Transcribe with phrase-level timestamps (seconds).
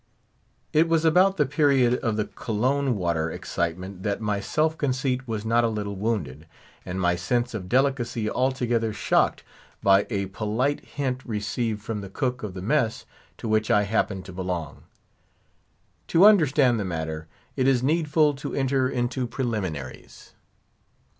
[0.73, 5.45] It was about the period of the Cologne water excitement that my self conceit was
[5.45, 6.47] not a little wounded,
[6.83, 9.43] and my sense of delicacy altogether shocked,
[9.83, 13.05] by a polite hint received from the cook of the mess
[13.37, 14.85] to which I happened to belong.
[16.07, 20.33] To understand the matter, it is needful to enter into preliminaries.